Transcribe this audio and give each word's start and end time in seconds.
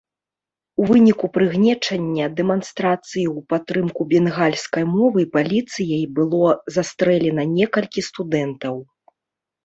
У 0.83 0.85
выніку 0.91 1.25
прыгнечання 1.35 2.25
дэманстрацыі 2.37 3.25
ў 3.35 3.39
падтрымку 3.53 4.01
бенгальскай 4.13 4.83
мовы 4.95 5.25
паліцыяй 5.35 6.01
было 6.21 6.49
застрэлена 6.79 7.43
некалькі 7.59 8.01
студэнтаў. 8.09 8.75